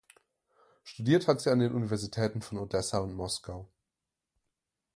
[0.83, 3.69] Studiert hat sie an den Universitäten von Odessa und Moskau.